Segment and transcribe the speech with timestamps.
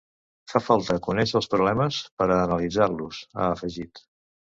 [0.51, 4.03] “Fa falta conèixer els problemes per a analitzar-los”, ha afegit.